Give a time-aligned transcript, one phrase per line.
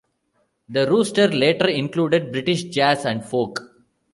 [0.67, 3.61] The roster later included British jazz and folk.